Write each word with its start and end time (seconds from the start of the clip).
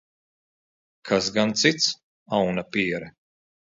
Kas 1.05 1.27
gan 1.37 1.51
cits, 1.61 1.87
aunapiere? 2.35 3.07